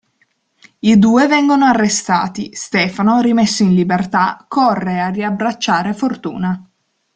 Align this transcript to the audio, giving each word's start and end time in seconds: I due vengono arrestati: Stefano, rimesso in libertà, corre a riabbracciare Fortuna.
I 0.79 0.97
due 0.97 1.27
vengono 1.27 1.65
arrestati: 1.65 2.55
Stefano, 2.55 3.19
rimesso 3.21 3.61
in 3.61 3.75
libertà, 3.75 4.43
corre 4.47 4.99
a 4.99 5.09
riabbracciare 5.09 5.93
Fortuna. 5.93 6.59